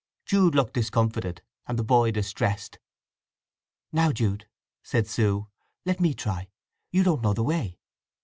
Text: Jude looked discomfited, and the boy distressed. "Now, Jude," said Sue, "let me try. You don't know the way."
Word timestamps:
Jude 0.25 0.55
looked 0.55 0.73
discomfited, 0.73 1.43
and 1.67 1.77
the 1.77 1.83
boy 1.83 2.09
distressed. 2.09 2.79
"Now, 3.91 4.11
Jude," 4.11 4.47
said 4.81 5.05
Sue, 5.05 5.47
"let 5.85 5.99
me 5.99 6.15
try. 6.15 6.47
You 6.91 7.03
don't 7.03 7.21
know 7.21 7.33
the 7.33 7.43
way." 7.43 7.77